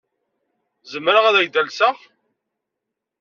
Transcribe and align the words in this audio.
Zemreɣ 0.91 1.25
ad 1.25 1.35
ak-d-alseɣ? 1.37 1.95